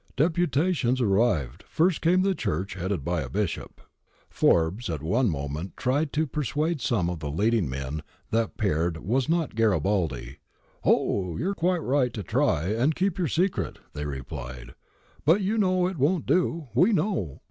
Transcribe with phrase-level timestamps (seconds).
[0.15, 3.81] Deputations arrived; first came the Church, headed by a Bishop.'
[4.31, 8.01] Forbes at one moment tried to persuade some of the leading men
[8.31, 10.39] that Peard was not Garibaldi.
[10.83, 11.37] 'Oh!
[11.37, 14.73] you're quite right to try and keep your secret,' they replied,'
[15.23, 17.39] but you know it won't do; we know.'